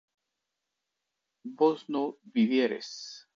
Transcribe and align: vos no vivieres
vos 1.59 1.87
no 1.87 2.17
vivieres 2.23 3.27